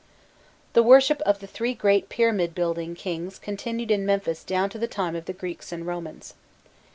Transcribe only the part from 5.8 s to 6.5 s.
Romans.